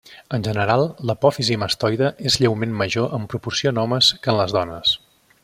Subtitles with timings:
[0.35, 4.97] En general, l'apòfisi mastoide és lleument major en proporció en homes que en les dones.